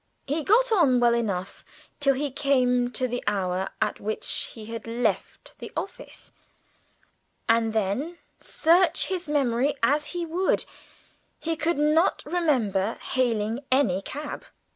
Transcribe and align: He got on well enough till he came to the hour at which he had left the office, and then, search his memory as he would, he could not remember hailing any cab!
He 0.25 0.43
got 0.43 0.71
on 0.71 0.99
well 0.99 1.13
enough 1.13 1.63
till 1.99 2.15
he 2.15 2.31
came 2.31 2.89
to 2.89 3.07
the 3.07 3.23
hour 3.27 3.69
at 3.79 3.99
which 3.99 4.49
he 4.51 4.65
had 4.65 4.87
left 4.87 5.53
the 5.59 5.71
office, 5.77 6.31
and 7.47 7.71
then, 7.71 8.17
search 8.39 9.05
his 9.09 9.29
memory 9.29 9.75
as 9.83 10.05
he 10.05 10.25
would, 10.25 10.65
he 11.39 11.55
could 11.55 11.77
not 11.77 12.23
remember 12.25 12.95
hailing 13.11 13.63
any 13.71 14.01
cab! 14.01 14.45